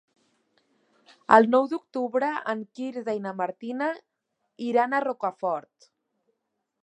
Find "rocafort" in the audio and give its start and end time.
5.11-5.91